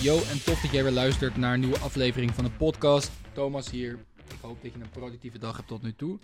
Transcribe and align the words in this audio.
Yo, 0.00 0.16
en 0.16 0.44
tof 0.44 0.60
dat 0.60 0.70
jij 0.70 0.82
weer 0.82 0.92
luistert 0.92 1.36
naar 1.36 1.54
een 1.54 1.60
nieuwe 1.60 1.78
aflevering 1.78 2.34
van 2.34 2.44
de 2.44 2.50
podcast. 2.50 3.10
Thomas 3.32 3.70
hier. 3.70 3.92
Ik 4.16 4.36
hoop 4.40 4.62
dat 4.62 4.72
je 4.72 4.80
een 4.80 4.90
productieve 4.90 5.38
dag 5.38 5.56
hebt 5.56 5.68
tot 5.68 5.82
nu 5.82 5.94
toe. 5.94 6.18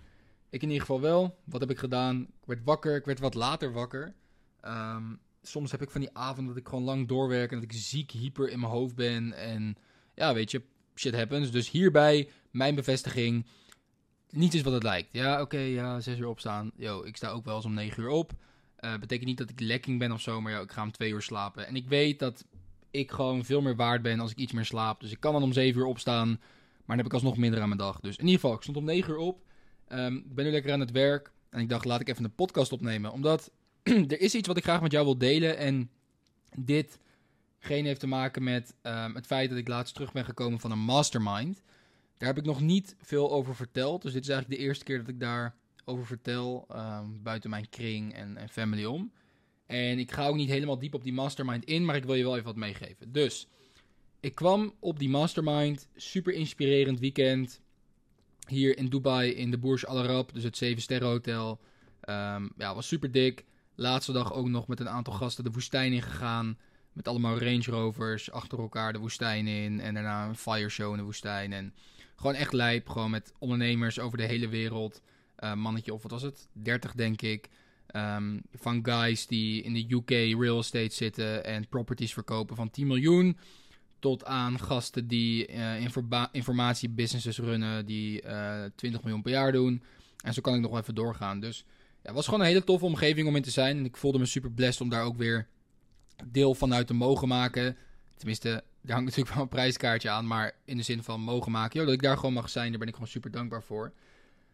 Ik 0.50 0.62
in 0.62 0.68
ieder 0.68 0.80
geval 0.80 1.00
wel. 1.00 1.38
Wat 1.44 1.60
heb 1.60 1.70
ik 1.70 1.78
gedaan? 1.78 2.20
Ik 2.20 2.46
werd 2.46 2.64
wakker. 2.64 2.96
Ik 2.96 3.04
werd 3.04 3.18
wat 3.18 3.34
later 3.34 3.72
wakker. 3.72 4.14
Ehm, 4.60 5.04
soms 5.42 5.70
heb 5.70 5.82
ik 5.82 5.90
van 5.90 6.00
die 6.00 6.10
avonden 6.12 6.46
dat 6.46 6.62
ik 6.62 6.68
gewoon 6.68 6.84
lang 6.84 7.08
doorwerk 7.08 7.50
en 7.50 7.60
dat 7.60 7.70
ik 7.70 7.72
ziek 7.72 8.10
hyper 8.10 8.48
in 8.48 8.60
mijn 8.60 8.72
hoofd 8.72 8.94
ben. 8.94 9.32
En 9.32 9.76
ja, 10.14 10.34
weet 10.34 10.50
je, 10.50 10.62
shit 10.94 11.14
happens. 11.14 11.50
Dus 11.50 11.70
hierbij 11.70 12.28
mijn 12.50 12.74
bevestiging. 12.74 13.46
Niet 14.30 14.54
is 14.54 14.62
wat 14.62 14.72
het 14.72 14.82
lijkt. 14.82 15.08
Ja, 15.12 15.40
oké, 15.40 15.58
ja, 15.58 16.00
zes 16.00 16.18
uur 16.18 16.28
opstaan. 16.28 16.70
Yo, 16.76 17.02
ik 17.02 17.16
sta 17.16 17.28
ook 17.28 17.44
wel 17.44 17.56
eens 17.56 17.64
om 17.64 17.74
negen 17.74 18.02
uur 18.02 18.08
op. 18.08 18.32
Eh, 18.80 18.98
betekent 18.98 19.28
niet 19.28 19.38
dat 19.38 19.50
ik 19.50 19.60
lekking 19.60 19.98
ben 19.98 20.12
of 20.12 20.20
zo, 20.20 20.40
maar 20.40 20.52
ja, 20.52 20.60
ik 20.60 20.72
ga 20.72 20.82
om 20.82 20.92
twee 20.92 21.12
uur 21.12 21.22
slapen. 21.22 21.66
En 21.66 21.76
ik 21.76 21.88
weet 21.88 22.18
dat 22.18 22.44
ik 22.90 23.10
gewoon 23.10 23.44
veel 23.44 23.60
meer 23.60 23.76
waard 23.76 24.02
ben 24.02 24.20
als 24.20 24.30
ik 24.30 24.36
iets 24.36 24.52
meer 24.52 24.64
slaap. 24.64 25.00
Dus 25.00 25.10
ik 25.10 25.20
kan 25.20 25.32
dan 25.32 25.42
om 25.42 25.52
7 25.52 25.80
uur 25.80 25.86
opstaan, 25.86 26.28
maar 26.28 26.86
dan 26.86 26.96
heb 26.96 27.06
ik 27.06 27.12
alsnog 27.12 27.36
minder 27.36 27.60
aan 27.60 27.68
mijn 27.68 27.80
dag. 27.80 28.00
Dus 28.00 28.16
in 28.16 28.24
ieder 28.24 28.40
geval, 28.40 28.56
ik 28.56 28.62
stond 28.62 28.76
om 28.76 28.84
9 28.84 29.12
uur 29.12 29.18
op. 29.18 29.44
Ehm, 29.88 30.16
ik 30.16 30.34
ben 30.34 30.44
nu 30.44 30.50
lekker 30.50 30.72
aan 30.72 30.80
het 30.80 30.90
werk. 30.90 31.32
En 31.50 31.60
ik 31.60 31.68
dacht, 31.68 31.84
laat 31.84 32.00
ik 32.00 32.08
even 32.08 32.24
een 32.24 32.34
podcast 32.34 32.72
opnemen. 32.72 33.12
Omdat 33.12 33.50
er 33.82 34.20
is 34.20 34.34
iets 34.34 34.48
wat 34.48 34.56
ik 34.56 34.62
graag 34.62 34.82
met 34.82 34.92
jou 34.92 35.04
wil 35.04 35.18
delen. 35.18 35.56
En 35.56 35.90
dit 36.56 36.98
geen 37.58 37.84
heeft 37.84 38.00
te 38.00 38.06
maken 38.06 38.42
met 38.42 38.74
ehm, 38.82 39.14
het 39.14 39.26
feit 39.26 39.48
dat 39.48 39.58
ik 39.58 39.68
laatst 39.68 39.94
terug 39.94 40.12
ben 40.12 40.24
gekomen 40.24 40.60
van 40.60 40.70
een 40.70 40.78
mastermind. 40.78 41.62
Daar 42.18 42.28
heb 42.28 42.38
ik 42.38 42.44
nog 42.44 42.60
niet 42.60 42.96
veel 43.00 43.32
over 43.32 43.56
verteld. 43.56 44.02
Dus 44.02 44.12
dit 44.12 44.22
is 44.22 44.28
eigenlijk 44.28 44.60
de 44.60 44.66
eerste 44.66 44.84
keer 44.84 44.98
dat 44.98 45.08
ik 45.08 45.20
daar 45.20 45.54
over 45.84 46.06
vertel. 46.06 46.64
ehm, 46.68 47.06
buiten 47.22 47.50
mijn 47.50 47.68
kring 47.68 48.14
en, 48.14 48.36
en 48.36 48.48
family 48.48 48.84
om. 48.84 49.12
En 49.66 49.98
ik 49.98 50.12
ga 50.12 50.26
ook 50.26 50.36
niet 50.36 50.48
helemaal 50.48 50.78
diep 50.78 50.94
op 50.94 51.02
die 51.02 51.12
mastermind 51.12 51.64
in, 51.64 51.84
maar 51.84 51.96
ik 51.96 52.04
wil 52.04 52.14
je 52.14 52.22
wel 52.22 52.32
even 52.32 52.46
wat 52.46 52.56
meegeven. 52.56 53.12
Dus, 53.12 53.48
ik 54.20 54.34
kwam 54.34 54.74
op 54.78 54.98
die 54.98 55.08
mastermind, 55.08 55.88
super 55.96 56.32
inspirerend 56.32 57.00
weekend. 57.00 57.60
Hier 58.46 58.76
in 58.78 58.88
Dubai 58.88 59.30
in 59.30 59.50
de 59.50 59.58
Burj 59.58 59.84
Al 59.84 59.98
Arab, 59.98 60.32
dus 60.32 60.42
het 60.42 60.56
7 60.56 60.82
sterren 60.82 61.08
hotel. 61.08 61.60
Ehm, 62.00 62.48
ja, 62.56 62.74
was 62.74 62.86
super 62.86 63.12
dik. 63.12 63.44
Laatste 63.74 64.12
dag 64.12 64.32
ook 64.32 64.48
nog 64.48 64.66
met 64.66 64.80
een 64.80 64.88
aantal 64.88 65.12
gasten 65.12 65.44
de 65.44 65.50
woestijn 65.50 65.92
in 65.92 66.02
gegaan. 66.02 66.58
Met 66.92 67.08
allemaal 67.08 67.38
Range 67.38 67.64
Rovers 67.64 68.30
achter 68.30 68.58
elkaar 68.58 68.92
de 68.92 68.98
woestijn 68.98 69.46
in. 69.46 69.80
En 69.80 69.94
daarna 69.94 70.28
een 70.28 70.36
fire 70.36 70.68
show 70.68 70.90
in 70.90 70.98
de 70.98 71.04
woestijn. 71.04 71.52
En 71.52 71.74
gewoon 72.16 72.34
echt 72.34 72.52
lijp. 72.52 72.88
Gewoon 72.88 73.10
met 73.10 73.32
ondernemers 73.38 73.98
over 73.98 74.18
de 74.18 74.24
hele 74.24 74.48
wereld. 74.48 75.02
Eh, 75.40 75.54
mannetje 75.54 75.94
of 75.94 76.02
wat 76.02 76.10
was 76.10 76.22
het? 76.22 76.48
30 76.52 76.92
denk 76.94 77.22
ik. 77.22 77.48
Ehm, 77.86 78.38
van 78.52 78.84
guys 78.84 79.26
die 79.26 79.62
in 79.62 79.72
de 79.72 79.94
UK 79.94 80.10
real 80.40 80.58
estate 80.58 80.94
zitten 80.94 81.44
en 81.44 81.68
properties 81.68 82.12
verkopen 82.12 82.56
van 82.56 82.70
10 82.70 82.86
miljoen. 82.86 83.38
Tot 83.98 84.24
aan 84.24 84.58
gasten 84.58 85.06
die 85.06 85.46
eh 85.46 85.80
informa 85.80 86.28
informatiebusinesses 86.32 87.38
runnen 87.38 87.86
die 87.86 88.22
eh 88.22 88.64
20 88.74 89.02
miljoen 89.02 89.22
per 89.22 89.32
jaar 89.32 89.52
doen. 89.52 89.82
En 90.24 90.34
zo 90.34 90.40
kan 90.40 90.54
ik 90.54 90.60
nog 90.60 90.78
even 90.78 90.94
doorgaan. 90.94 91.40
Dus 91.40 91.64
ja, 91.76 91.94
het 92.02 92.14
was 92.14 92.24
gewoon 92.24 92.40
een 92.40 92.46
hele 92.46 92.64
toffe 92.64 92.84
omgeving 92.84 93.28
om 93.28 93.36
in 93.36 93.42
te 93.42 93.50
zijn. 93.50 93.76
En 93.76 93.84
ik 93.84 93.96
voelde 93.96 94.18
me 94.18 94.26
super 94.26 94.50
blessed 94.50 94.80
om 94.80 94.88
daar 94.88 95.04
ook 95.04 95.16
weer 95.16 95.48
deel 96.26 96.54
van 96.54 96.74
uit 96.74 96.86
te 96.86 96.94
mogen 96.94 97.28
maken. 97.28 97.76
Tenminste, 98.16 98.48
daar 98.82 98.96
hangt 98.96 99.08
natuurlijk 99.08 99.34
wel 99.34 99.42
een 99.42 99.48
prijskaartje 99.48 100.10
aan. 100.10 100.26
Maar 100.26 100.52
in 100.64 100.76
de 100.76 100.82
zin 100.82 101.02
van 101.02 101.20
mogen 101.20 101.52
maken. 101.52 101.80
Yo, 101.80 101.84
dat 101.84 101.94
ik 101.94 102.02
daar 102.02 102.16
gewoon 102.16 102.32
mag 102.34 102.50
zijn, 102.50 102.70
daar 102.70 102.78
ben 102.78 102.88
ik 102.88 102.94
gewoon 102.94 103.08
super 103.08 103.30
dankbaar 103.30 103.62
voor. 103.62 103.92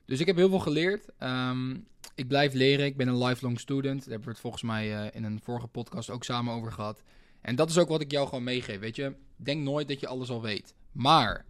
Dus 0.06 0.20
ik 0.20 0.26
heb 0.26 0.36
heel 0.36 0.48
veel 0.48 0.58
geleerd. 0.58 1.08
Ehm, 1.18 1.76
ik 2.14 2.28
blijf 2.28 2.52
leren. 2.52 2.86
Ik 2.86 2.96
ben 2.96 3.08
een 3.08 3.24
lifelong 3.24 3.60
student. 3.60 3.98
Daar 3.98 4.08
hebben 4.08 4.24
we 4.24 4.30
het 4.30 4.40
volgens 4.40 4.62
mij 4.62 4.96
eh, 4.96 5.14
in 5.14 5.24
een 5.24 5.40
vorige 5.42 5.66
podcast 5.66 6.10
ook 6.10 6.24
samen 6.24 6.54
over 6.54 6.72
gehad. 6.72 7.02
En 7.40 7.56
dat 7.56 7.70
is 7.70 7.78
ook 7.78 7.88
wat 7.88 8.00
ik 8.00 8.10
jou 8.10 8.28
gewoon 8.28 8.44
meegeef. 8.44 8.78
Weet 8.78 8.96
je, 8.96 9.14
denk 9.36 9.62
nooit 9.62 9.88
dat 9.88 10.00
je 10.00 10.06
alles 10.06 10.30
al 10.30 10.42
weet. 10.42 10.74
Maar, 10.92 11.44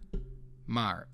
maar, 0.65 1.07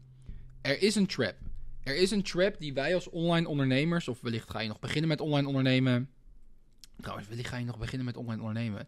er 0.61 0.81
is 0.81 0.95
een 0.95 1.07
trap. 1.07 1.35
Er 1.83 1.95
is 1.95 2.11
een 2.11 2.23
trap 2.23 2.59
die 2.59 2.73
wij 2.73 2.95
als 2.95 3.09
online 3.09 3.47
ondernemers, 3.47 4.07
of 4.07 4.21
wellicht 4.21 4.49
ga 4.49 4.59
je 4.59 4.67
nog 4.67 4.79
beginnen 4.79 5.09
met 5.09 5.21
online 5.21 5.47
ondernemen. 5.47 6.09
Trouwens, 6.97 7.27
wellicht 7.27 7.49
ga 7.49 7.57
je 7.57 7.65
nog 7.65 7.77
beginnen 7.77 8.05
met 8.05 8.17
online 8.17 8.41
ondernemen. 8.41 8.87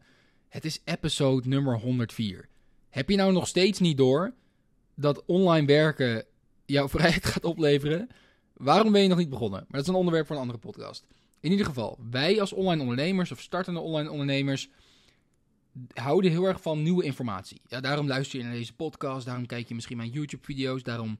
Het 0.50 0.66
is 0.66 0.82
episode 0.84 1.48
nummer 1.48 1.80
104. 1.80 2.48
Heb 2.90 3.10
je 3.10 3.16
nou 3.16 3.34
nog 3.34 3.48
steeds 3.48 3.80
niet 3.80 3.98
door 3.98 4.34
dat 4.96 5.26
online 5.26 5.68
werken 5.68 6.26
jouw 6.66 6.90
vrijheid 6.96 7.26
gaat 7.26 7.44
opleveren? 7.44 8.10
Waarom 8.58 8.92
ben 8.92 9.02
je 9.02 9.08
nog 9.08 9.18
niet 9.18 9.30
begonnen? 9.30 9.60
Maar 9.60 9.72
dat 9.72 9.82
is 9.82 9.88
een 9.88 9.96
onderwerp 9.96 10.28
voor 10.28 10.36
een 10.36 10.42
andere 10.42 10.60
podcast. 10.60 11.06
In 11.40 11.52
ieder 11.52 11.66
geval, 11.66 12.00
wij 12.10 12.40
als 12.40 12.54
online 12.54 12.82
ondernemers 12.82 13.32
of 13.32 13.42
startende 13.42 13.80
online 13.80 14.12
ondernemers 14.12 14.70
houden 15.94 16.32
heel 16.32 16.46
erg 16.46 16.62
van 16.62 16.84
nieuwe 16.84 17.04
informatie. 17.04 17.62
Ja, 17.68 17.80
daarom 17.80 18.08
luister 18.08 18.40
je 18.40 18.46
naar 18.46 18.54
deze 18.54 18.76
podcast, 18.76 19.26
daarom 19.26 19.46
kijk 19.46 19.68
je 19.68 19.76
misschien 19.76 19.98
mijn 19.98 20.10
YouTube-video's, 20.10 20.84
daarom 20.84 21.20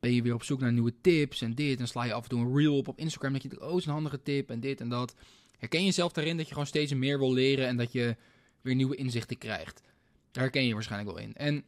ben 0.00 0.14
je 0.14 0.22
weer 0.22 0.34
op 0.34 0.42
zoek 0.42 0.60
naar 0.60 0.72
nieuwe 0.72 0.94
tips 1.00 1.42
en 1.42 1.54
dit. 1.54 1.80
En 1.80 1.88
sla 1.88 2.04
je 2.04 2.12
af 2.12 2.22
en 2.22 2.28
toe 2.28 2.40
een 2.40 2.56
reel 2.56 2.76
op 2.76 2.88
op 2.88 2.98
Instagram 2.98 3.32
dat 3.32 3.42
je 3.42 3.48
denkt, 3.48 3.64
oh, 3.64 3.76
is 3.76 3.86
een 3.86 3.92
handige 3.92 4.22
tip 4.22 4.50
en 4.50 4.60
dit 4.60 4.80
en 4.80 4.88
dat. 4.88 5.14
Herken 5.58 5.80
je 5.80 5.86
jezelf 5.86 6.12
daarin 6.12 6.36
dat 6.36 6.46
je 6.46 6.52
gewoon 6.52 6.66
steeds 6.66 6.94
meer 6.94 7.18
wil 7.18 7.32
leren 7.32 7.66
en 7.66 7.76
dat 7.76 7.92
je 7.92 8.16
weer 8.60 8.74
nieuwe 8.74 8.96
inzichten 8.96 9.38
krijgt? 9.38 9.82
Daar 10.30 10.42
herken 10.42 10.66
je 10.66 10.74
waarschijnlijk 10.74 11.16
wel 11.16 11.24
in. 11.24 11.34
En 11.34 11.64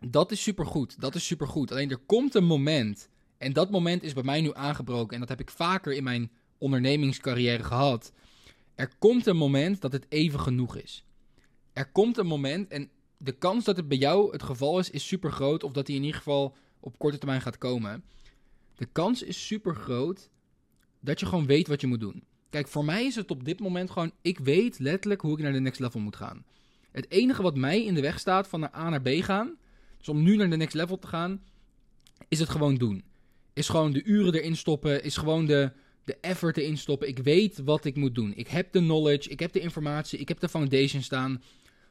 dat 0.00 0.30
is 0.30 0.42
supergoed, 0.42 1.00
dat 1.00 1.14
is 1.14 1.26
supergoed. 1.26 1.70
Alleen 1.72 1.90
er 1.90 1.98
komt 2.06 2.34
een 2.34 2.44
moment 2.44 3.08
en 3.40 3.52
dat 3.52 3.70
moment 3.70 4.02
is 4.02 4.12
bij 4.12 4.22
mij 4.22 4.40
nu 4.40 4.50
aangebroken. 4.54 5.14
En 5.14 5.20
dat 5.20 5.28
heb 5.28 5.40
ik 5.40 5.50
vaker 5.50 5.92
in 5.92 6.04
mijn 6.04 6.30
ondernemingscarrière 6.58 7.62
gehad. 7.62 8.12
Er 8.74 8.90
komt 8.98 9.26
een 9.26 9.36
moment 9.36 9.80
dat 9.80 9.92
het 9.92 10.06
even 10.08 10.40
genoeg 10.40 10.76
is. 10.76 11.04
Er 11.72 11.90
komt 11.90 12.18
een 12.18 12.26
moment 12.26 12.68
en 12.68 12.90
de 13.16 13.32
kans 13.32 13.64
dat 13.64 13.76
het 13.76 13.88
bij 13.88 13.98
jou 13.98 14.32
het 14.32 14.42
geval 14.42 14.78
is, 14.78 14.90
is 14.90 15.06
super 15.06 15.32
groot. 15.32 15.62
Of 15.62 15.72
dat 15.72 15.86
die 15.86 15.96
in 15.96 16.02
ieder 16.02 16.16
geval 16.16 16.56
op 16.80 16.98
korte 16.98 17.18
termijn 17.18 17.40
gaat 17.40 17.58
komen. 17.58 18.04
De 18.76 18.86
kans 18.92 19.22
is 19.22 19.46
super 19.46 19.74
groot 19.74 20.30
dat 21.00 21.20
je 21.20 21.26
gewoon 21.26 21.46
weet 21.46 21.68
wat 21.68 21.80
je 21.80 21.86
moet 21.86 22.00
doen. 22.00 22.24
Kijk, 22.50 22.68
voor 22.68 22.84
mij 22.84 23.04
is 23.04 23.14
het 23.14 23.30
op 23.30 23.44
dit 23.44 23.60
moment 23.60 23.90
gewoon, 23.90 24.12
ik 24.22 24.38
weet 24.38 24.78
letterlijk 24.78 25.20
hoe 25.20 25.32
ik 25.32 25.42
naar 25.42 25.52
de 25.52 25.60
next 25.60 25.80
level 25.80 26.00
moet 26.00 26.16
gaan. 26.16 26.44
Het 26.90 27.10
enige 27.10 27.42
wat 27.42 27.56
mij 27.56 27.84
in 27.84 27.94
de 27.94 28.00
weg 28.00 28.18
staat 28.18 28.48
van 28.48 28.60
naar 28.60 28.74
A 28.74 28.88
naar 28.88 29.02
B 29.02 29.08
gaan, 29.08 29.56
dus 29.98 30.08
om 30.08 30.22
nu 30.22 30.36
naar 30.36 30.50
de 30.50 30.56
next 30.56 30.74
level 30.74 30.98
te 30.98 31.06
gaan, 31.06 31.42
is 32.28 32.38
het 32.38 32.48
gewoon 32.48 32.74
doen 32.74 33.08
is 33.52 33.68
gewoon 33.68 33.92
de 33.92 34.02
uren 34.02 34.34
erin 34.34 34.56
stoppen, 34.56 35.04
is 35.04 35.16
gewoon 35.16 35.46
de, 35.46 35.72
de 36.04 36.16
effort 36.20 36.56
erin 36.56 36.78
stoppen. 36.78 37.08
Ik 37.08 37.18
weet 37.18 37.58
wat 37.64 37.84
ik 37.84 37.96
moet 37.96 38.14
doen. 38.14 38.32
Ik 38.36 38.48
heb 38.48 38.72
de 38.72 38.78
knowledge, 38.78 39.30
ik 39.30 39.40
heb 39.40 39.52
de 39.52 39.60
informatie, 39.60 40.18
ik 40.18 40.28
heb 40.28 40.40
de 40.40 40.48
foundation 40.48 41.02
staan 41.02 41.42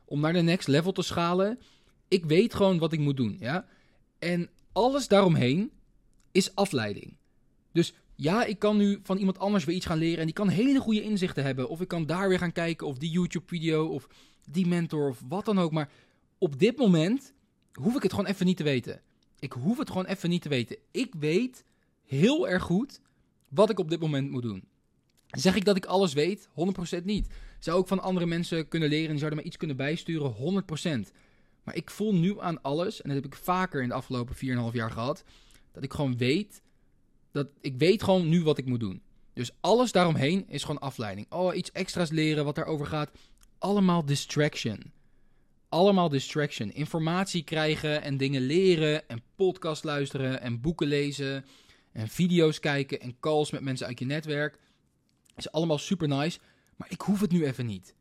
om 0.06 0.20
naar 0.20 0.34
de 0.34 0.42
next 0.42 0.68
level 0.68 0.92
te 0.92 1.02
schalen. 1.02 1.60
Ik 2.08 2.26
weet 2.26 2.54
gewoon 2.54 2.78
wat 2.78 2.94
ik 2.94 3.00
moet 3.00 3.18
doen, 3.18 3.38
ja. 3.40 3.66
En 4.20 4.50
alles 4.72 5.08
daaromheen 5.08 5.72
is 6.32 6.56
afleiding. 6.56 7.18
Dus 7.72 7.94
ja, 8.16 8.46
ik 8.46 8.60
kan 8.60 8.78
nu 8.78 9.00
van 9.04 9.18
iemand 9.18 9.40
anders 9.40 9.66
weer 9.66 9.76
iets 9.76 9.86
gaan 9.86 9.98
leren 9.98 10.20
en 10.20 10.26
die 10.26 10.34
kan 10.34 10.48
hele 10.48 10.80
goede 10.80 11.02
inzichten 11.02 11.44
hebben. 11.44 11.70
Of 11.70 11.82
ik 11.82 11.88
kan 11.88 12.06
daar 12.06 12.30
weer 12.30 12.38
gaan 12.38 12.52
kijken 12.52 12.88
of 12.88 12.98
die 12.98 13.12
YouTube-video 13.12 13.88
of 13.88 14.08
die 14.52 14.68
mentor 14.68 15.10
of 15.10 15.22
wat 15.28 15.46
dan 15.46 15.60
ook. 15.60 15.72
Maar 15.72 15.92
op 16.38 16.60
dit 16.60 16.78
moment 16.78 17.34
hoef 17.74 17.96
ik 17.96 18.04
het 18.04 18.14
gewoon 18.14 18.30
even 18.30 18.46
niet 18.46 18.58
te 18.58 18.64
weten. 18.64 19.02
Ik 19.40 19.52
hoef 19.52 19.78
het 19.78 19.88
gewoon 19.88 20.06
even 20.06 20.30
niet 20.30 20.42
te 20.42 20.50
weten. 20.50 20.78
Ik 20.92 21.14
weet 21.20 21.64
heel 22.06 22.50
erg 22.50 22.64
goed 22.64 23.02
wat 23.48 23.70
ik 23.70 23.80
op 23.80 23.90
dit 23.90 24.00
moment 24.00 24.32
moet 24.32 24.42
doen. 24.42 24.64
Zeg 25.28 25.56
ik 25.56 25.66
dat 25.66 25.76
ik 25.76 25.86
alles 25.86 26.14
weet? 26.14 26.50
100% 27.00 27.04
niet. 27.04 27.28
Zou 27.60 27.82
ik 27.82 27.88
van 27.88 28.02
andere 28.02 28.26
mensen 28.26 28.68
kunnen 28.68 28.90
leren 28.90 29.10
en 29.10 29.18
zouden 29.18 29.38
mij 29.38 29.48
iets 29.48 29.58
kunnen 29.58 29.78
bijsturen? 29.78 30.64
100%. 31.08 31.12
Maar 31.64 31.76
ik 31.76 31.90
voel 31.90 32.16
nu 32.16 32.40
aan 32.40 32.62
alles, 32.62 33.02
en 33.02 33.10
dat 33.10 33.24
heb 33.24 33.34
ik 33.34 33.40
vaker 33.40 33.82
in 33.82 33.88
de 33.88 33.94
afgelopen 33.94 34.36
4,5 34.36 34.42
jaar 34.72 34.92
gehad, 34.92 35.24
dat 35.72 35.84
ik 35.84 35.94
gewoon 35.94 36.18
weet, 36.18 36.62
dat 37.32 37.48
ik 37.62 37.78
weet 37.78 38.04
gewoon 38.04 38.30
nu 38.30 38.44
wat 38.44 38.58
ik 38.58 38.66
moet 38.66 38.80
doen. 38.80 39.02
Dus 39.34 39.52
alles 39.60 39.92
daaromheen 39.92 40.46
is 40.48 40.62
gewoon 40.62 40.82
afleiding. 40.82 41.32
Oh, 41.32 41.56
iets 41.56 41.72
extra's 41.72 42.10
leren 42.10 42.46
wat 42.46 42.56
daarover 42.56 42.86
gaat. 42.86 43.12
Allemaal 43.58 44.06
distraction 44.06 44.92
allemaal 45.70 46.10
distraction. 46.10 46.72
Informatie 46.72 47.44
krijgen 47.44 48.02
en 48.02 48.18
dingen 48.18 48.42
leren 48.42 49.10
en 49.10 49.22
podcast 49.36 49.84
luisteren 49.84 50.42
en 50.42 50.62
boeken 50.62 50.88
lezen 50.88 51.46
en 51.92 52.08
video's 52.08 52.60
kijken 52.60 53.02
en 53.02 53.20
calls 53.20 53.52
met 53.52 53.62
mensen 53.62 53.88
uit 53.88 54.00
je 54.00 54.06
netwerk. 54.06 54.60
Is 55.36 55.52
allemaal 55.52 55.78
super 55.78 56.08
nice, 56.08 56.40
maar 56.76 56.92
ik 56.92 57.02
hoef 57.02 57.20
het 57.20 57.32
nu 57.32 57.46
even 57.46 57.66
niet. 57.66 57.96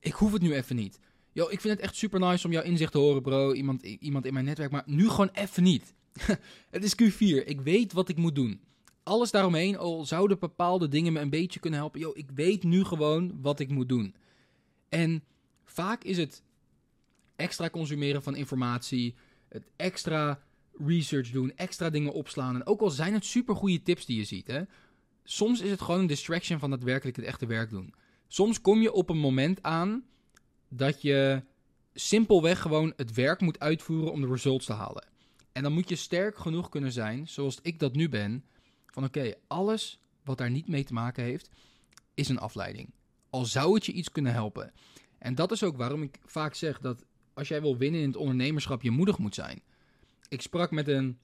Ik 0.00 0.12
hoef 0.12 0.32
het 0.32 0.42
nu 0.42 0.54
even 0.54 0.76
niet. 0.76 0.98
Yo, 1.32 1.48
ik 1.48 1.60
vind 1.60 1.74
het 1.74 1.82
echt 1.82 1.96
super 1.96 2.20
nice 2.20 2.46
om 2.46 2.52
jouw 2.52 2.62
inzicht 2.62 2.92
te 2.92 2.98
horen, 2.98 3.22
bro. 3.22 3.52
Iemand, 3.52 3.82
iemand 3.82 4.26
in 4.26 4.32
mijn 4.32 4.44
netwerk, 4.44 4.70
maar 4.70 4.82
nu 4.86 5.08
gewoon 5.08 5.30
even 5.32 5.62
niet. 5.62 5.94
het 6.70 6.84
is 6.84 6.94
Q4. 7.02 7.44
Ik 7.44 7.60
weet 7.60 7.92
wat 7.92 8.08
ik 8.08 8.16
moet 8.16 8.34
doen. 8.34 8.60
Alles 9.02 9.30
daaromheen, 9.30 9.78
al 9.78 10.04
zouden 10.04 10.38
bepaalde 10.38 10.88
dingen 10.88 11.12
me 11.12 11.20
een 11.20 11.30
beetje 11.30 11.60
kunnen 11.60 11.78
helpen. 11.78 12.00
Yo, 12.00 12.10
ik 12.14 12.30
weet 12.34 12.62
nu 12.62 12.84
gewoon 12.84 13.38
wat 13.40 13.60
ik 13.60 13.68
moet 13.68 13.88
doen. 13.88 14.14
En 14.88 15.24
vaak 15.64 16.04
is 16.04 16.16
het 16.16 16.42
extra 17.40 17.70
consumeren 17.70 18.22
van 18.22 18.36
informatie, 18.36 19.14
het 19.48 19.70
extra 19.76 20.42
research 20.86 21.30
doen, 21.30 21.52
extra 21.56 21.90
dingen 21.90 22.12
opslaan. 22.12 22.54
En 22.54 22.66
ook 22.66 22.80
al 22.80 22.90
zijn 22.90 23.14
het 23.14 23.24
super 23.24 23.56
goede 23.56 23.82
tips 23.82 24.06
die 24.06 24.16
je 24.16 24.24
ziet, 24.24 24.46
hè. 24.46 24.62
soms 25.24 25.60
is 25.60 25.70
het 25.70 25.80
gewoon 25.80 26.00
een 26.00 26.06
distraction 26.06 26.58
van 26.58 26.70
daadwerkelijk 26.70 27.16
het 27.16 27.26
echte 27.26 27.46
werk 27.46 27.70
doen. 27.70 27.94
Soms 28.28 28.60
kom 28.60 28.80
je 28.80 28.92
op 28.92 29.08
een 29.08 29.18
moment 29.18 29.62
aan 29.62 30.04
dat 30.68 31.02
je 31.02 31.42
simpelweg 31.94 32.60
gewoon 32.60 32.92
het 32.96 33.12
werk 33.14 33.40
moet 33.40 33.60
uitvoeren 33.60 34.12
om 34.12 34.20
de 34.20 34.26
results 34.26 34.66
te 34.66 34.72
halen. 34.72 35.08
En 35.52 35.62
dan 35.62 35.72
moet 35.72 35.88
je 35.88 35.96
sterk 35.96 36.38
genoeg 36.38 36.68
kunnen 36.68 36.92
zijn, 36.92 37.28
zoals 37.28 37.58
ik 37.62 37.78
dat 37.78 37.94
nu 37.94 38.08
ben, 38.08 38.44
van 38.86 39.04
oké, 39.04 39.34
alles 39.46 40.00
wat 40.24 40.38
daar 40.38 40.50
niet 40.50 40.68
mee 40.68 40.84
te 40.84 40.92
maken 40.92 41.24
heeft, 41.24 41.50
is 42.14 42.28
een 42.28 42.38
afleiding. 42.38 42.92
Al 43.30 43.44
zou 43.44 43.74
het 43.74 43.86
je 43.86 43.92
iets 43.92 44.10
kunnen 44.10 44.32
helpen. 44.32 44.72
En 45.18 45.34
dat 45.34 45.52
is 45.52 45.62
ook 45.62 45.76
waarom 45.76 46.02
ik 46.02 46.18
vaak 46.24 46.54
zeg 46.54 46.80
dat 46.80 47.04
als 47.34 47.48
jij 47.48 47.60
wil 47.60 47.76
winnen 47.76 48.00
in 48.00 48.06
het 48.06 48.16
ondernemerschap, 48.16 48.82
je 48.82 48.90
moedig 48.90 49.18
moet 49.18 49.34
zijn. 49.34 49.62
Ik 50.28 50.42
sprak 50.42 50.70
met 50.70 50.88
een 50.88 51.18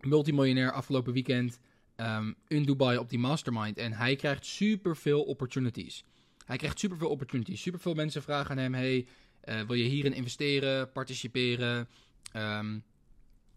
multimiljonair 0.00 0.72
afgelopen 0.72 1.12
weekend 1.12 1.60
um, 1.96 2.34
in 2.48 2.62
Dubai 2.62 2.98
op 2.98 3.08
die 3.08 3.18
mastermind. 3.18 3.76
En 3.76 3.92
hij 3.92 4.16
krijgt 4.16 4.46
superveel 4.46 5.22
opportunities. 5.22 6.04
Hij 6.44 6.56
krijgt 6.56 6.78
superveel 6.78 7.08
opportunities. 7.08 7.62
Superveel 7.62 7.94
mensen 7.94 8.22
vragen 8.22 8.50
aan 8.50 8.58
hem: 8.58 8.74
hey, 8.74 9.06
uh, 9.44 9.60
wil 9.60 9.76
je 9.76 9.84
hierin 9.84 10.12
investeren, 10.12 10.92
participeren? 10.92 11.88
Um, 12.36 12.82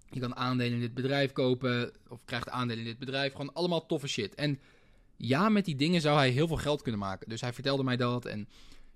je 0.10 0.20
kan 0.20 0.36
aandelen 0.36 0.74
in 0.74 0.80
dit 0.80 0.94
bedrijf 0.94 1.32
kopen 1.32 1.92
of 2.08 2.26
krijgt 2.26 2.50
aandelen 2.50 2.84
in 2.84 2.90
dit 2.90 3.00
bedrijf. 3.00 3.32
Gewoon 3.32 3.54
allemaal 3.54 3.86
toffe 3.86 4.08
shit. 4.08 4.36
En 4.36 4.60
ja, 5.16 5.50
met 5.50 5.66
die 5.66 5.76
dingen 5.76 6.02
zou 6.02 6.18
hij 6.18 6.30
heel 6.30 6.48
veel 6.48 6.58
geld 6.58 6.82
kunnen 6.82 7.02
maken. 7.02 7.30
Dus 7.30 7.42
hij 7.42 7.54
vertelde 7.54 7.84
mij 7.84 7.98
dat. 7.98 8.26
En 8.26 8.48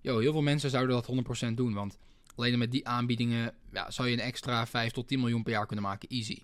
yo, 0.01 0.19
heel 0.19 0.31
veel 0.31 0.42
mensen 0.42 0.69
zouden 0.69 0.95
dat 0.95 1.50
100% 1.50 1.54
doen. 1.54 1.74
Want 1.74 1.98
alleen 2.38 2.60
met 2.60 2.72
die 2.72 2.88
aanbiedingen 2.88 3.54
ja, 3.72 3.92
zou 3.92 4.07
je 4.07 4.13
een 4.13 4.19
extra 4.19 4.68
5 4.68 4.92
tot 4.92 5.07
10 5.07 5.19
miljoen 5.19 5.44
per 5.44 5.51
jaar 5.51 5.66
kunnen 5.66 5.86
maken. 5.86 6.10
Easy. 6.10 6.44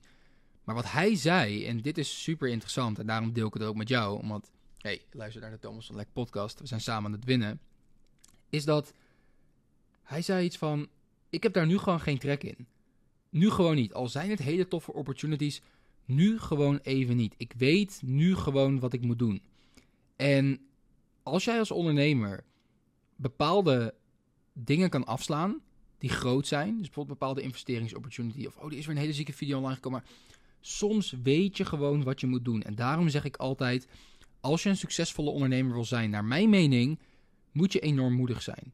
Maar 0.64 0.76
wat 0.76 0.92
hij 0.92 1.16
zei, 1.16 1.66
en 1.66 1.82
dit 1.82 1.98
is 1.98 2.24
super 2.24 2.50
interessant. 2.50 3.00
En 3.00 3.06
daarom 3.06 3.34
deel 3.34 3.48
ik 3.48 3.54
het 3.54 3.64
ook 3.64 3.76
met 3.76 3.90
jou. 3.90 4.20
Omdat, 4.20 4.52
hey, 4.78 5.02
luister 5.12 5.42
naar 5.42 5.52
de 5.52 5.60
Thomas 5.60 5.86
van 5.86 5.96
Lek 5.96 6.08
podcast. 6.14 6.60
We 6.60 6.68
zijn 6.68 6.82
samen 6.82 7.06
aan 7.06 7.18
het 7.18 7.26
winnen. 7.26 7.60
Is 8.50 8.66
dat 8.66 8.94
hij 10.04 10.22
zei 10.22 10.46
iets 10.46 10.58
van: 10.58 10.88
Ik 11.30 11.44
heb 11.44 11.54
daar 11.54 11.66
nu 11.66 11.78
gewoon 11.78 12.00
geen 12.00 12.18
trek 12.18 12.44
in. 12.44 12.68
Nu 13.30 13.50
gewoon 13.50 13.76
niet. 13.76 13.94
Al 13.94 14.08
zijn 14.08 14.30
het 14.30 14.40
hele 14.40 14.68
toffe 14.68 14.94
opportunities, 14.94 15.62
nu 16.06 16.40
gewoon 16.40 16.80
even 16.84 17.16
niet. 17.16 17.34
Ik 17.38 17.54
weet 17.58 18.02
nu 18.04 18.36
gewoon 18.36 18.80
wat 18.80 18.94
ik 18.94 19.02
moet 19.02 19.20
doen. 19.20 19.42
En 20.16 20.60
als 21.24 21.44
jij 21.44 21.60
als 21.60 21.72
ondernemer 21.72 22.44
bepaalde 23.16 23.94
dingen 24.54 24.90
kan 24.90 25.06
afslaan 25.06 25.62
die 26.04 26.12
groot 26.12 26.48
zijn, 26.48 26.78
dus 26.78 26.86
bijvoorbeeld 26.86 27.20
bepaalde 27.20 27.42
investeringsopportunity 27.42 28.46
of 28.46 28.58
oh, 28.58 28.70
die 28.70 28.78
is 28.78 28.86
weer 28.86 28.96
een 28.96 29.02
hele 29.02 29.14
zieke 29.14 29.34
video 29.34 29.58
online 29.58 29.76
gekomen. 29.76 30.02
Maar 30.02 30.12
soms 30.62 31.16
weet 31.24 31.58
je 31.58 31.66
gewoon 31.66 32.04
wat 32.04 32.20
je 32.22 32.28
moet 32.28 32.46
doen. 32.46 32.62
En 32.62 32.76
daarom 32.76 33.10
zeg 33.10 33.24
ik 33.24 33.38
altijd: 33.38 33.88
als 34.42 34.64
je 34.64 34.70
een 34.70 34.78
succesvolle 34.78 35.30
ondernemer 35.30 35.74
wil 35.74 35.86
zijn, 35.86 36.10
naar 36.10 36.26
mijn 36.26 36.50
mening, 36.50 37.00
moet 37.52 37.74
je 37.74 37.80
enorm 37.80 38.14
moedig 38.14 38.42
zijn. 38.42 38.74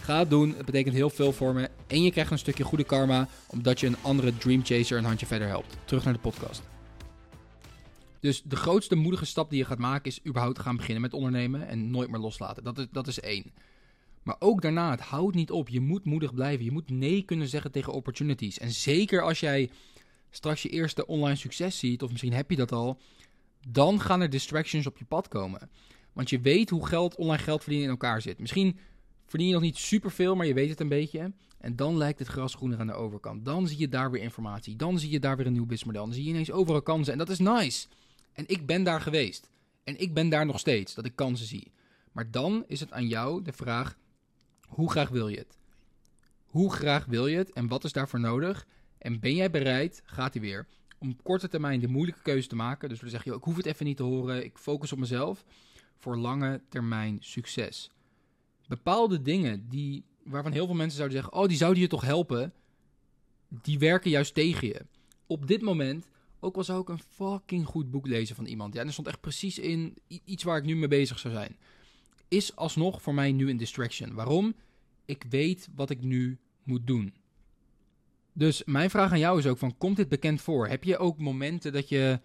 Ga 0.00 0.18
het 0.18 0.30
doen. 0.30 0.54
Het 0.56 0.66
betekent 0.66 0.94
heel 0.94 1.10
veel 1.10 1.32
voor 1.32 1.54
me. 1.54 1.70
En 1.86 2.02
je 2.02 2.10
krijgt 2.10 2.30
een 2.30 2.38
stukje 2.38 2.64
goede 2.64 2.84
karma, 2.84 3.28
omdat 3.46 3.80
je 3.80 3.86
een 3.86 3.96
andere 4.02 4.36
Dream 4.36 4.64
Chaser 4.64 4.98
een 4.98 5.04
handje 5.04 5.26
verder 5.26 5.48
helpt. 5.48 5.76
Terug 5.84 6.04
naar 6.04 6.12
de 6.12 6.18
podcast. 6.18 6.62
Dus 8.20 8.42
de 8.42 8.56
grootste 8.56 8.94
moedige 8.94 9.24
stap 9.24 9.50
die 9.50 9.58
je 9.58 9.64
gaat 9.64 9.78
maken 9.78 10.10
is 10.10 10.20
überhaupt 10.26 10.58
gaan 10.58 10.76
beginnen 10.76 11.02
met 11.02 11.12
ondernemen 11.12 11.68
en 11.68 11.90
nooit 11.90 12.10
meer 12.10 12.20
loslaten. 12.20 12.64
Dat 12.64 12.78
is, 12.78 12.86
dat 12.92 13.06
is 13.06 13.20
één. 13.20 13.52
Maar 14.22 14.36
ook 14.38 14.62
daarna, 14.62 14.90
het 14.90 15.00
houdt 15.00 15.34
niet 15.34 15.50
op. 15.50 15.68
Je 15.68 15.80
moet 15.80 16.04
moedig 16.04 16.34
blijven. 16.34 16.64
Je 16.64 16.72
moet 16.72 16.90
nee 16.90 17.22
kunnen 17.22 17.48
zeggen 17.48 17.70
tegen 17.70 17.92
opportunities. 17.92 18.58
En 18.58 18.70
zeker 18.70 19.22
als 19.22 19.40
jij 19.40 19.70
straks 20.30 20.62
je 20.62 20.68
eerste 20.68 21.06
online 21.06 21.36
succes 21.36 21.78
ziet, 21.78 22.02
of 22.02 22.10
misschien 22.10 22.32
heb 22.32 22.50
je 22.50 22.56
dat 22.56 22.72
al, 22.72 23.00
dan 23.68 24.00
gaan 24.00 24.20
er 24.20 24.30
distractions 24.30 24.86
op 24.86 24.98
je 24.98 25.04
pad 25.04 25.28
komen. 25.28 25.70
Want 26.12 26.30
je 26.30 26.40
weet 26.40 26.70
hoe 26.70 26.86
geld, 26.86 27.16
online 27.16 27.42
geld 27.42 27.60
verdienen 27.62 27.86
in 27.86 27.92
elkaar 27.92 28.22
zit. 28.22 28.38
Misschien 28.38 28.78
verdien 29.28 29.46
je 29.46 29.52
nog 29.52 29.62
niet 29.62 29.76
superveel, 29.76 30.34
maar 30.34 30.46
je 30.46 30.54
weet 30.54 30.68
het 30.68 30.80
een 30.80 30.88
beetje. 30.88 31.32
En 31.58 31.76
dan 31.76 31.96
lijkt 31.96 32.18
het 32.18 32.28
gras 32.28 32.54
groener 32.54 32.78
aan 32.78 32.86
de 32.86 32.92
overkant. 32.92 33.44
Dan 33.44 33.68
zie 33.68 33.78
je 33.78 33.88
daar 33.88 34.10
weer 34.10 34.22
informatie. 34.22 34.76
Dan 34.76 34.98
zie 34.98 35.10
je 35.10 35.20
daar 35.20 35.36
weer 35.36 35.46
een 35.46 35.52
nieuw 35.52 35.66
businessmodel. 35.66 36.04
Dan 36.04 36.14
zie 36.14 36.24
je 36.24 36.30
ineens 36.30 36.50
overal 36.50 36.82
kansen. 36.82 37.12
En 37.12 37.18
dat 37.18 37.28
is 37.28 37.38
nice. 37.38 37.86
En 38.32 38.44
ik 38.46 38.66
ben 38.66 38.82
daar 38.82 39.00
geweest. 39.00 39.50
En 39.84 40.00
ik 40.00 40.14
ben 40.14 40.28
daar 40.28 40.46
nog 40.46 40.58
steeds, 40.58 40.94
dat 40.94 41.04
ik 41.04 41.16
kansen 41.16 41.46
zie. 41.46 41.72
Maar 42.12 42.30
dan 42.30 42.64
is 42.66 42.80
het 42.80 42.92
aan 42.92 43.08
jou 43.08 43.42
de 43.42 43.52
vraag: 43.52 43.96
hoe 44.66 44.90
graag 44.90 45.08
wil 45.08 45.28
je 45.28 45.38
het? 45.38 45.58
Hoe 46.44 46.72
graag 46.72 47.04
wil 47.04 47.26
je 47.26 47.36
het 47.36 47.52
en 47.52 47.68
wat 47.68 47.84
is 47.84 47.92
daarvoor 47.92 48.20
nodig? 48.20 48.66
En 48.98 49.20
ben 49.20 49.34
jij 49.34 49.50
bereid, 49.50 50.02
gaat 50.04 50.32
hij 50.32 50.42
weer, 50.42 50.66
om 50.98 51.10
op 51.10 51.22
korte 51.22 51.48
termijn 51.48 51.80
de 51.80 51.88
moeilijke 51.88 52.22
keuze 52.22 52.48
te 52.48 52.56
maken? 52.56 52.88
Dus 52.88 53.00
we 53.00 53.08
zeggen, 53.08 53.34
ik 53.34 53.42
hoef 53.42 53.56
het 53.56 53.66
even 53.66 53.86
niet 53.86 53.96
te 53.96 54.02
horen, 54.02 54.44
ik 54.44 54.58
focus 54.58 54.92
op 54.92 54.98
mezelf. 54.98 55.44
Voor 55.96 56.16
lange 56.16 56.60
termijn 56.68 57.16
succes 57.20 57.90
bepaalde 58.68 59.22
dingen 59.22 59.68
die, 59.68 60.04
waarvan 60.24 60.52
heel 60.52 60.66
veel 60.66 60.74
mensen 60.74 60.96
zouden 60.96 61.18
zeggen: 61.18 61.38
Oh, 61.38 61.48
die 61.48 61.56
zouden 61.56 61.82
je 61.82 61.88
toch 61.88 62.02
helpen? 62.02 62.52
Die 63.48 63.78
werken 63.78 64.10
juist 64.10 64.34
tegen 64.34 64.68
je. 64.68 64.80
Op 65.26 65.46
dit 65.46 65.62
moment, 65.62 66.08
ook 66.40 66.56
al 66.56 66.64
zou 66.64 66.80
ik 66.80 66.88
een 66.88 67.00
fucking 67.08 67.66
goed 67.66 67.90
boek 67.90 68.06
lezen 68.06 68.36
van 68.36 68.46
iemand, 68.46 68.74
ja, 68.74 68.80
en 68.80 68.86
er 68.86 68.92
stond 68.92 69.08
echt 69.08 69.20
precies 69.20 69.58
in 69.58 69.96
iets 70.24 70.42
waar 70.42 70.58
ik 70.58 70.64
nu 70.64 70.76
mee 70.76 70.88
bezig 70.88 71.18
zou 71.18 71.34
zijn, 71.34 71.56
is 72.28 72.56
alsnog 72.56 73.02
voor 73.02 73.14
mij 73.14 73.32
nu 73.32 73.50
een 73.50 73.56
distraction. 73.56 74.14
Waarom? 74.14 74.54
Ik 75.04 75.24
weet 75.28 75.68
wat 75.74 75.90
ik 75.90 76.02
nu 76.02 76.38
moet 76.62 76.86
doen. 76.86 77.14
Dus 78.32 78.64
mijn 78.64 78.90
vraag 78.90 79.12
aan 79.12 79.18
jou 79.18 79.38
is 79.38 79.46
ook: 79.46 79.58
van, 79.58 79.76
komt 79.78 79.96
dit 79.96 80.08
bekend 80.08 80.40
voor? 80.40 80.68
Heb 80.68 80.84
je 80.84 80.98
ook 80.98 81.18
momenten 81.18 81.72
dat 81.72 81.88
je 81.88 82.20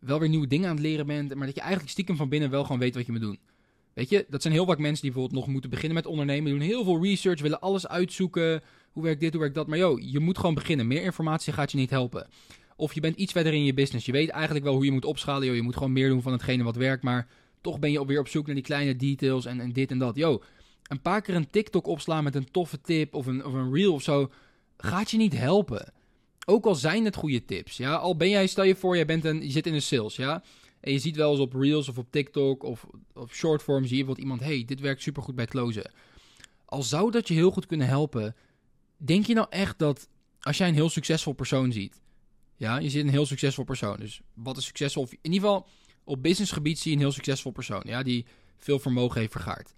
wel 0.00 0.18
weer 0.18 0.28
nieuwe 0.28 0.46
dingen 0.46 0.68
aan 0.68 0.74
het 0.74 0.84
leren 0.84 1.06
bent, 1.06 1.34
maar 1.34 1.46
dat 1.46 1.54
je 1.54 1.60
eigenlijk 1.60 1.90
stiekem 1.90 2.16
van 2.16 2.28
binnen 2.28 2.50
wel 2.50 2.62
gewoon 2.62 2.78
weet 2.78 2.94
wat 2.94 3.06
je 3.06 3.12
moet 3.12 3.20
doen? 3.20 3.38
Weet 3.94 4.08
je, 4.08 4.26
dat 4.28 4.42
zijn 4.42 4.54
heel 4.54 4.66
vaak 4.66 4.78
mensen 4.78 5.02
die 5.02 5.10
bijvoorbeeld 5.10 5.40
nog 5.40 5.52
moeten 5.52 5.70
beginnen 5.70 5.94
met 5.94 6.06
ondernemen. 6.06 6.50
doen 6.50 6.60
heel 6.60 6.84
veel 6.84 7.02
research, 7.02 7.40
willen 7.40 7.60
alles 7.60 7.88
uitzoeken. 7.88 8.62
Hoe 8.92 9.02
werkt 9.02 9.20
dit, 9.20 9.32
hoe 9.32 9.40
werkt 9.40 9.54
dat? 9.54 9.66
Maar 9.66 9.78
joh, 9.78 10.00
je 10.00 10.20
moet 10.20 10.38
gewoon 10.38 10.54
beginnen. 10.54 10.86
Meer 10.86 11.02
informatie 11.02 11.52
gaat 11.52 11.70
je 11.70 11.78
niet 11.78 11.90
helpen. 11.90 12.26
Of 12.76 12.94
je 12.94 13.00
bent 13.00 13.16
iets 13.16 13.32
verder 13.32 13.52
in 13.52 13.64
je 13.64 13.74
business. 13.74 14.06
Je 14.06 14.12
weet 14.12 14.28
eigenlijk 14.28 14.64
wel 14.64 14.74
hoe 14.74 14.84
je 14.84 14.92
moet 14.92 15.04
opschalen. 15.04 15.46
Yo, 15.46 15.52
je 15.52 15.62
moet 15.62 15.76
gewoon 15.76 15.92
meer 15.92 16.08
doen 16.08 16.22
van 16.22 16.32
hetgene 16.32 16.62
wat 16.62 16.76
werkt. 16.76 17.02
Maar 17.02 17.28
toch 17.60 17.78
ben 17.78 17.92
je 17.92 18.06
weer 18.06 18.20
op 18.20 18.28
zoek 18.28 18.46
naar 18.46 18.54
die 18.54 18.64
kleine 18.64 18.96
details 18.96 19.44
en, 19.44 19.60
en 19.60 19.72
dit 19.72 19.90
en 19.90 19.98
dat. 19.98 20.16
Yo, 20.16 20.42
een 20.88 21.00
paar 21.00 21.22
keer 21.22 21.34
een 21.34 21.50
TikTok 21.50 21.86
opslaan 21.86 22.24
met 22.24 22.34
een 22.34 22.50
toffe 22.50 22.80
tip 22.80 23.14
of 23.14 23.26
een, 23.26 23.44
of 23.44 23.52
een 23.52 23.72
reel 23.72 23.92
of 23.92 24.02
zo. 24.02 24.30
Gaat 24.76 25.10
je 25.10 25.16
niet 25.16 25.38
helpen. 25.38 25.92
Ook 26.46 26.66
al 26.66 26.74
zijn 26.74 27.04
het 27.04 27.16
goede 27.16 27.44
tips. 27.44 27.76
Ja, 27.76 27.94
al 27.94 28.16
ben 28.16 28.28
jij, 28.28 28.46
stel 28.46 28.64
je 28.64 28.74
voor, 28.74 28.96
jij 28.96 29.06
bent 29.06 29.24
een, 29.24 29.42
je 29.42 29.50
zit 29.50 29.66
in 29.66 29.72
de 29.72 29.80
sales. 29.80 30.16
Ja, 30.16 30.42
en 30.84 30.92
je 30.92 30.98
ziet 30.98 31.16
wel 31.16 31.30
eens 31.30 31.40
op 31.40 31.54
Reels 31.54 31.88
of 31.88 31.98
op 31.98 32.10
TikTok 32.10 32.62
of 32.62 32.86
op 33.12 33.32
shortform 33.32 33.86
zie 33.86 33.96
je 33.96 34.04
wat 34.04 34.18
iemand, 34.18 34.40
hey, 34.40 34.64
dit 34.64 34.80
werkt 34.80 35.02
supergoed 35.02 35.34
bij 35.34 35.46
closen. 35.46 35.90
Al 36.64 36.82
zou 36.82 37.10
dat 37.10 37.28
je 37.28 37.34
heel 37.34 37.50
goed 37.50 37.66
kunnen 37.66 37.86
helpen, 37.86 38.36
denk 38.96 39.26
je 39.26 39.34
nou 39.34 39.46
echt 39.50 39.78
dat 39.78 40.08
als 40.40 40.56
jij 40.56 40.68
een 40.68 40.74
heel 40.74 40.88
succesvol 40.88 41.32
persoon 41.32 41.72
ziet, 41.72 42.00
ja, 42.56 42.78
je 42.78 42.90
ziet 42.90 43.02
een 43.02 43.10
heel 43.10 43.26
succesvol 43.26 43.64
persoon, 43.64 43.96
dus 43.96 44.20
wat 44.34 44.56
is 44.56 44.64
succesvol? 44.64 45.08
In 45.10 45.32
ieder 45.32 45.48
geval 45.48 45.66
op 46.04 46.22
businessgebied 46.22 46.78
zie 46.78 46.90
je 46.90 46.96
een 46.96 47.02
heel 47.02 47.12
succesvol 47.12 47.52
persoon, 47.52 47.82
ja, 47.86 48.02
die 48.02 48.26
veel 48.58 48.78
vermogen 48.78 49.20
heeft 49.20 49.32
vergaard. 49.32 49.74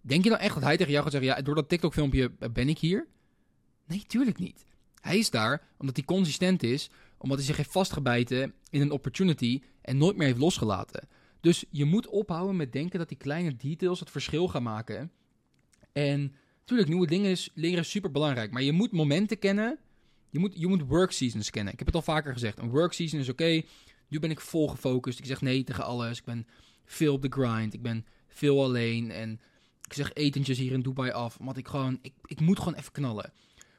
Denk 0.00 0.24
je 0.24 0.30
nou 0.30 0.42
echt 0.42 0.54
dat 0.54 0.62
hij 0.62 0.76
tegen 0.76 0.92
jou 0.92 1.02
gaat 1.02 1.12
zeggen, 1.12 1.30
ja, 1.30 1.42
door 1.42 1.54
dat 1.54 1.68
TikTok 1.68 1.92
filmpje 1.92 2.30
ben 2.52 2.68
ik 2.68 2.78
hier? 2.78 3.06
Nee, 3.86 4.04
tuurlijk 4.06 4.38
niet. 4.38 4.64
Hij 5.00 5.18
is 5.18 5.30
daar 5.30 5.68
omdat 5.78 5.96
hij 5.96 6.04
consistent 6.04 6.62
is, 6.62 6.90
omdat 7.18 7.36
hij 7.36 7.46
zich 7.46 7.56
heeft 7.56 7.72
vastgebijten 7.72 8.54
in 8.70 8.80
een 8.80 8.90
opportunity 8.90 9.62
en 9.88 9.96
nooit 9.96 10.16
meer 10.16 10.26
heeft 10.26 10.38
losgelaten. 10.38 11.08
Dus 11.40 11.64
je 11.70 11.84
moet 11.84 12.08
ophouden 12.08 12.56
met 12.56 12.72
denken 12.72 12.98
dat 12.98 13.08
die 13.08 13.18
kleine 13.18 13.56
details 13.56 14.00
het 14.00 14.10
verschil 14.10 14.48
gaan 14.48 14.62
maken. 14.62 15.12
En 15.92 16.34
natuurlijk, 16.60 16.88
nieuwe 16.88 17.06
dingen 17.06 17.30
is, 17.30 17.50
leren 17.54 17.78
is 17.78 17.90
super 17.90 18.10
belangrijk. 18.10 18.50
Maar 18.50 18.62
je 18.62 18.72
moet 18.72 18.92
momenten 18.92 19.38
kennen. 19.38 19.78
Je 20.30 20.38
moet, 20.38 20.52
je 20.54 20.66
moet 20.66 20.82
work 20.86 21.12
seasons 21.12 21.50
kennen. 21.50 21.72
Ik 21.72 21.78
heb 21.78 21.86
het 21.86 21.96
al 21.96 22.02
vaker 22.02 22.32
gezegd. 22.32 22.58
Een 22.58 22.70
work 22.70 22.92
season 22.92 23.20
is 23.20 23.28
oké. 23.28 23.62
nu 24.08 24.18
ben 24.18 24.30
ik 24.30 24.40
vol 24.40 24.68
gefocust. 24.68 25.18
Ik 25.18 25.24
zeg 25.24 25.40
nee 25.40 25.64
tegen 25.64 25.84
alles. 25.84 26.18
Ik 26.18 26.24
ben 26.24 26.46
veel 26.84 27.14
op 27.14 27.22
de 27.22 27.28
grind. 27.30 27.74
Ik 27.74 27.82
ben 27.82 28.06
veel 28.28 28.62
alleen. 28.62 29.10
En 29.10 29.40
ik 29.82 29.92
zeg 29.92 30.12
etentjes 30.12 30.58
hier 30.58 30.72
in 30.72 30.82
Dubai 30.82 31.10
af. 31.10 31.38
Omdat 31.38 31.56
ik 31.56 31.68
gewoon. 31.68 31.98
Ik, 32.02 32.12
ik 32.24 32.40
moet 32.40 32.58
gewoon 32.58 32.74
even 32.74 32.92
knallen. 32.92 33.32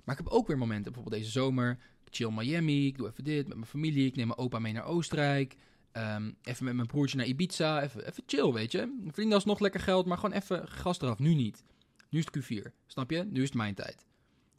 Maar 0.04 0.18
ik 0.18 0.24
heb 0.24 0.34
ook 0.34 0.48
weer 0.48 0.58
momenten, 0.58 0.92
bijvoorbeeld 0.92 1.22
deze 1.22 1.32
zomer 1.32 1.78
Ik 2.06 2.16
chill 2.16 2.32
Miami, 2.32 2.88
ik 2.88 2.98
doe 2.98 3.08
even 3.08 3.24
dit 3.24 3.48
met 3.48 3.58
mijn 3.58 3.70
familie. 3.70 4.06
Ik 4.06 4.16
neem 4.16 4.28
mijn 4.28 4.40
opa 4.40 4.60
mee 4.60 4.74
naar 4.74 4.86
Oostenrijk. 4.86 5.56
Ehm, 5.92 6.32
even 6.44 6.66
met 6.66 6.76
mijn 6.76 6.88
broertje 6.88 7.18
naar 7.18 7.26
Ibiza. 7.26 7.84
Even, 7.84 8.08
even 8.08 8.24
chill, 8.26 8.52
weet 8.52 8.72
je. 8.72 9.08
Vrienden 9.12 9.36
alsnog 9.36 9.60
lekker 9.60 9.80
geld, 9.80 10.06
maar 10.06 10.18
gewoon 10.18 10.36
even 10.36 10.68
gas 10.68 11.02
eraf. 11.02 11.20
Nu 11.20 11.34
niet. 11.34 11.64
Nu 12.10 12.20
is 12.20 12.26
het 12.32 12.46
Q4. 12.46 12.72
Snap 12.88 13.12
je? 13.12 13.24
Nu 13.24 13.42
is 13.42 13.48
het 13.48 13.58
mijn 13.58 13.76
tijd. 13.76 14.06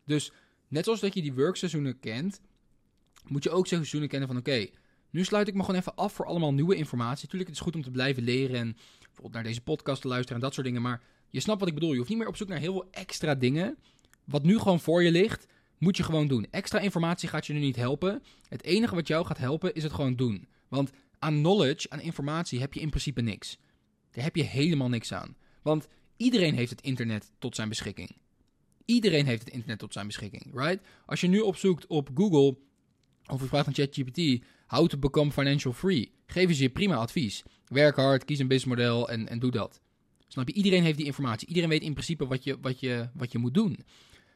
Dus 0.04 0.32
net 0.68 0.84
zoals 0.84 1.00
dat 1.00 1.14
je 1.14 1.22
die 1.22 1.34
workseizoenen 1.34 2.00
kent, 2.00 2.40
moet 3.26 3.42
je 3.42 3.50
ook 3.50 3.66
seizoenen 3.66 4.08
kennen 4.08 4.28
van 4.28 4.36
oké, 4.36 4.66
nu 5.10 5.24
sluit 5.24 5.48
ik 5.48 5.54
me 5.54 5.64
gewoon 5.64 5.80
even 5.80 5.94
af 5.94 6.12
voor 6.12 6.26
allemaal 6.26 6.52
nieuwe 6.52 6.74
informatie. 6.74 7.28
Tuurlijk, 7.28 7.50
het 7.50 7.58
is 7.58 7.64
goed 7.64 7.74
om 7.74 7.82
te 7.82 7.90
blijven 7.90 8.22
leren 8.22 8.56
en 8.56 8.76
bijvoorbeeld 8.98 9.32
naar 9.32 9.42
deze 9.42 9.60
podcast 9.60 10.02
te 10.02 10.08
luisteren 10.08 10.36
en 10.36 10.42
dat 10.42 10.54
soort 10.54 10.66
dingen. 10.66 10.82
Maar 10.82 11.02
je 11.28 11.40
snapt 11.40 11.60
wat 11.60 11.68
ik 11.68 11.74
bedoel. 11.74 11.90
Je 11.90 11.96
hoeft 11.96 12.08
niet 12.08 12.18
meer 12.18 12.28
op 12.28 12.36
zoek 12.36 12.48
naar 12.48 12.58
heel 12.58 12.72
veel 12.72 12.88
extra 12.90 13.34
dingen. 13.34 13.78
Wat 14.24 14.42
nu 14.42 14.58
gewoon 14.58 14.80
voor 14.80 15.02
je 15.02 15.10
ligt, 15.10 15.46
moet 15.78 15.96
je 15.96 16.02
gewoon 16.02 16.28
doen. 16.28 16.46
Extra 16.50 16.78
informatie 16.78 17.28
gaat 17.28 17.46
je 17.46 17.52
nu 17.52 17.58
niet 17.58 17.76
helpen. 17.76 18.22
Het 18.48 18.62
enige 18.62 18.94
wat 18.94 19.08
jou 19.08 19.26
gaat 19.26 19.38
helpen 19.38 19.74
is 19.74 19.82
het 19.82 19.92
gewoon 19.92 20.16
doen. 20.16 20.48
Want 20.68 20.90
aan 21.20 21.38
knowledge, 21.38 21.90
aan 21.90 22.00
informatie 22.00 22.60
heb 22.60 22.74
je 22.74 22.80
in 22.80 22.88
principe 22.88 23.20
niks. 23.20 23.58
Daar 24.10 24.24
heb 24.24 24.36
je 24.36 24.42
helemaal 24.42 24.88
niks 24.88 25.12
aan. 25.12 25.36
Want 25.62 25.88
iedereen 26.16 26.54
heeft 26.54 26.70
het 26.70 26.80
internet 26.80 27.30
tot 27.38 27.54
zijn 27.54 27.68
beschikking. 27.68 28.16
Iedereen 28.84 29.26
heeft 29.26 29.44
het 29.44 29.52
internet 29.52 29.78
tot 29.78 29.92
zijn 29.92 30.06
beschikking, 30.06 30.50
right? 30.54 30.86
Als 31.06 31.20
je 31.20 31.26
nu 31.26 31.40
opzoekt 31.40 31.86
op 31.86 32.10
Google 32.14 32.56
of 33.26 33.40
je 33.40 33.46
vraagt 33.46 33.66
aan 33.66 33.74
ChatGPT, 33.74 34.44
how 34.66 34.88
to 34.88 34.98
become 34.98 35.32
financial 35.32 35.72
free, 35.72 36.12
geven 36.26 36.54
ze 36.54 36.62
je 36.62 36.70
prima 36.70 36.96
advies. 36.96 37.42
Werk 37.66 37.96
hard, 37.96 38.24
kies 38.24 38.38
een 38.38 38.48
businessmodel 38.48 39.08
en, 39.08 39.28
en 39.28 39.38
doe 39.38 39.50
dat. 39.50 39.80
Snap 40.28 40.48
je? 40.48 40.54
Iedereen 40.54 40.82
heeft 40.82 40.96
die 40.96 41.06
informatie. 41.06 41.48
Iedereen 41.48 41.68
weet 41.68 41.82
in 41.82 41.92
principe 41.92 42.26
wat 42.26 42.44
je, 42.44 42.58
wat, 42.60 42.80
je, 42.80 43.08
wat 43.14 43.32
je 43.32 43.38
moet 43.38 43.54
doen. 43.54 43.78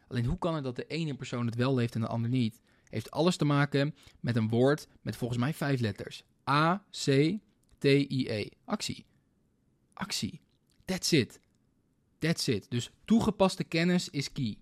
Alleen 0.09 0.25
hoe 0.25 0.39
kan 0.39 0.55
het 0.55 0.65
dat 0.65 0.77
de 0.77 0.87
ene 0.87 1.15
persoon 1.15 1.47
het 1.47 1.55
wel 1.55 1.75
leeft 1.75 1.95
en 1.95 2.01
de 2.01 2.07
ander 2.07 2.31
niet? 2.31 2.61
Heeft 2.89 3.11
alles 3.11 3.37
te 3.37 3.45
maken 3.45 3.95
met 4.21 4.37
een 4.37 4.49
woord 4.49 4.89
met 5.03 5.17
volgens 5.17 5.41
mij 5.41 5.55
vijf 5.55 5.81
letters. 5.81 6.25
A, 6.51 6.85
C, 6.91 7.39
T, 7.79 7.85
I, 7.85 8.27
E. 8.29 8.49
Actie. 8.65 9.05
Actie. 9.93 10.41
That's 10.85 11.13
it. 11.13 11.41
That's 12.19 12.49
it. 12.49 12.67
Dus 12.69 12.91
toegepaste 13.05 13.65
kennis 13.65 14.09
is 14.09 14.33
key. 14.33 14.57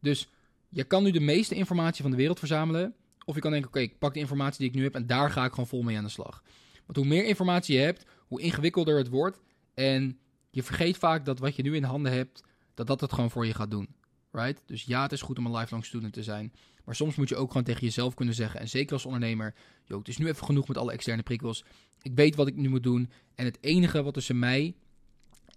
Dus 0.00 0.28
je 0.68 0.84
kan 0.84 1.02
nu 1.02 1.10
de 1.10 1.20
meeste 1.20 1.54
informatie 1.54 2.02
van 2.02 2.10
de 2.10 2.16
wereld 2.16 2.38
verzamelen. 2.38 2.94
Of 3.24 3.34
je 3.34 3.40
kan 3.40 3.50
denken, 3.50 3.68
oké, 3.68 3.80
ik 3.80 3.98
pak 3.98 4.14
de 4.14 4.20
informatie 4.20 4.58
die 4.58 4.68
ik 4.68 4.74
nu 4.74 4.82
heb 4.82 4.94
en 4.94 5.06
daar 5.06 5.30
ga 5.30 5.44
ik 5.44 5.50
gewoon 5.50 5.66
vol 5.66 5.82
mee 5.82 5.96
aan 5.96 6.04
de 6.04 6.10
slag. 6.10 6.42
Want 6.86 6.98
hoe 6.98 7.06
meer 7.06 7.24
informatie 7.24 7.76
je 7.76 7.82
hebt, 7.82 8.04
hoe 8.26 8.40
ingewikkelder 8.40 8.96
het 8.96 9.08
wordt. 9.08 9.40
En 9.74 10.18
je 10.50 10.62
vergeet 10.62 10.96
vaak 10.96 11.24
dat 11.24 11.38
wat 11.38 11.56
je 11.56 11.62
nu 11.62 11.76
in 11.76 11.84
handen 11.84 12.12
hebt, 12.12 12.42
dat 12.74 12.86
dat 12.86 13.00
het 13.00 13.12
gewoon 13.12 13.30
voor 13.30 13.46
je 13.46 13.54
gaat 13.54 13.70
doen. 13.70 13.88
Right? 14.38 14.62
Dus 14.66 14.82
ja, 14.82 15.02
het 15.02 15.12
is 15.12 15.22
goed 15.22 15.38
om 15.38 15.46
een 15.46 15.56
lifelong 15.56 15.84
student 15.84 16.12
te 16.12 16.22
zijn. 16.22 16.52
Maar 16.84 16.94
soms 16.94 17.14
moet 17.14 17.28
je 17.28 17.36
ook 17.36 17.48
gewoon 17.48 17.62
tegen 17.62 17.84
jezelf 17.84 18.14
kunnen 18.14 18.34
zeggen. 18.34 18.60
En 18.60 18.68
zeker 18.68 18.92
als 18.92 19.04
ondernemer. 19.04 19.54
Yo, 19.84 19.98
het 19.98 20.08
is 20.08 20.18
nu 20.18 20.26
even 20.26 20.46
genoeg 20.46 20.68
met 20.68 20.76
alle 20.76 20.92
externe 20.92 21.22
prikkels. 21.22 21.64
Ik 22.02 22.12
weet 22.14 22.34
wat 22.34 22.46
ik 22.46 22.56
nu 22.56 22.68
moet 22.68 22.82
doen. 22.82 23.10
En 23.34 23.44
het 23.44 23.58
enige 23.60 24.02
wat 24.02 24.14
tussen 24.14 24.38
mij 24.38 24.74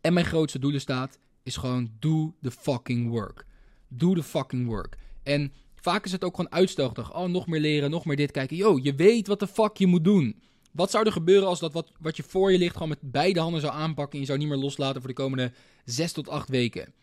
en 0.01 0.13
mijn 0.13 0.25
grootste 0.25 0.59
doelen 0.59 0.81
staat. 0.81 1.19
Is 1.43 1.57
gewoon 1.57 1.91
do 1.99 2.35
the 2.41 2.51
fucking 2.51 3.09
work. 3.09 3.45
Do 3.87 4.13
the 4.13 4.23
fucking 4.23 4.67
work. 4.67 4.97
En 5.23 5.53
vaak 5.75 6.05
is 6.05 6.11
het 6.11 6.23
ook 6.23 6.35
gewoon 6.35 6.51
uitstelgedrag. 6.51 7.15
Oh, 7.15 7.29
nog 7.29 7.47
meer 7.47 7.59
leren, 7.59 7.89
nog 7.89 8.05
meer 8.05 8.15
dit 8.15 8.31
kijken. 8.31 8.55
Yo, 8.55 8.79
je 8.81 8.95
weet 8.95 9.27
wat 9.27 9.39
de 9.39 9.47
fuck 9.47 9.77
je 9.77 9.87
moet 9.87 10.03
doen. 10.03 10.41
Wat 10.71 10.91
zou 10.91 11.05
er 11.05 11.11
gebeuren 11.11 11.47
als 11.47 11.59
dat 11.59 11.73
wat, 11.73 11.91
wat 11.99 12.17
je 12.17 12.23
voor 12.23 12.51
je 12.51 12.57
ligt 12.57 12.73
gewoon 12.73 12.89
met 12.89 13.11
beide 13.11 13.39
handen 13.39 13.61
zou 13.61 13.73
aanpakken 13.73 14.13
en 14.13 14.19
je 14.19 14.25
zou 14.25 14.37
niet 14.37 14.47
meer 14.47 14.57
loslaten 14.57 15.01
voor 15.01 15.09
de 15.09 15.15
komende 15.15 15.51
6 15.85 16.11
tot 16.11 16.29
8 16.29 16.49
weken? 16.49 16.93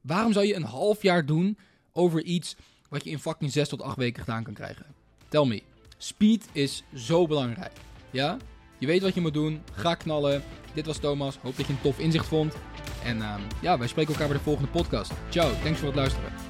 Waarom 0.00 0.32
zou 0.32 0.46
je 0.46 0.54
een 0.54 0.62
half 0.62 1.02
jaar 1.02 1.26
doen 1.26 1.58
over 1.92 2.22
iets 2.22 2.56
wat 2.88 3.04
je 3.04 3.10
in 3.10 3.18
fucking 3.18 3.52
6 3.52 3.68
tot 3.68 3.82
8 3.82 3.96
weken 3.96 4.22
gedaan 4.22 4.42
kan 4.42 4.54
krijgen? 4.54 4.86
Tell 5.28 5.44
me. 5.44 5.62
Speed 5.96 6.48
is 6.52 6.82
zo 6.94 7.26
belangrijk. 7.26 7.72
Ja? 8.10 8.36
Je 8.78 8.86
weet 8.86 9.02
wat 9.02 9.14
je 9.14 9.20
moet 9.20 9.34
doen. 9.34 9.62
Ga 9.72 9.94
knallen. 9.94 10.42
Dit 10.74 10.86
was 10.86 10.98
Thomas. 10.98 11.36
Hoop 11.36 11.56
dat 11.56 11.66
je 11.66 11.72
een 11.72 11.80
tof 11.80 11.98
inzicht 11.98 12.26
vond. 12.26 12.54
En 13.04 13.16
uh, 13.16 13.34
ja, 13.62 13.78
wij 13.78 13.88
spreken 13.88 14.12
elkaar 14.12 14.28
bij 14.28 14.36
de 14.36 14.42
volgende 14.42 14.70
podcast. 14.70 15.12
Ciao. 15.30 15.52
Thanks 15.62 15.78
voor 15.78 15.88
het 15.88 15.96
luisteren. 15.96 16.49